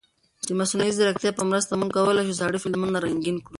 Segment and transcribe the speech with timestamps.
[0.47, 3.49] د مصنوعي ځیرکتیا په مرسته موږ کولای شو زاړه فلمونه رنګین کړو.